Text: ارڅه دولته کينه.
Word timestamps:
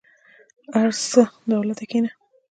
ارڅه 0.81 1.23
دولته 1.51 1.83
کينه. 1.91 2.11